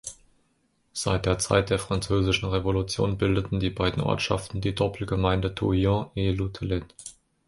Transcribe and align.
Seit 0.93 1.27
der 1.27 1.37
Zeit 1.37 1.69
der 1.69 1.77
Französischen 1.77 2.49
Revolution 2.49 3.19
bildeten 3.19 3.59
die 3.59 3.69
beiden 3.69 4.01
Ortschaften 4.01 4.59
die 4.59 4.73
Doppelgemeinde 4.73 5.53
Touillon-et-Loutelet. 5.53 6.95